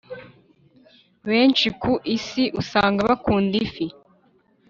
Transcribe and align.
benshi 1.29 1.67
ku 1.81 1.91
isi 2.15 2.43
usanga 2.61 2.99
bakunda 3.09 3.53
ifi 3.65 3.85